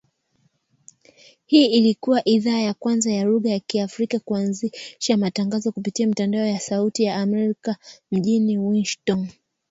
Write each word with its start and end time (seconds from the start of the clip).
Hii 1.45 1.65
ilikua 1.65 2.21
idhaa 2.27 2.59
ya 2.59 2.73
kwanza 2.73 3.11
ya 3.13 3.23
lugha 3.23 3.49
ya 3.49 3.59
Kiafrika 3.59 4.19
kuanzisha 4.19 5.17
matangazo 5.17 5.71
kupitia 5.71 6.07
mitambo 6.07 6.37
ya 6.37 6.59
Sauti 6.59 7.03
ya 7.03 7.15
Amerika 7.15 7.75
mjini 8.11 8.57
Washington. 8.57 9.27